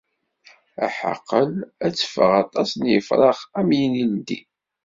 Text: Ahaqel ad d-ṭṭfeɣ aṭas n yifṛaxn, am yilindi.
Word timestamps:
Ahaqel 0.85 1.51
ad 1.85 1.91
d-ṭṭfeɣ 1.93 2.31
aṭas 2.43 2.69
n 2.79 2.83
yifṛaxn, 2.91 3.49
am 3.59 3.69
yilindi. 3.77 4.39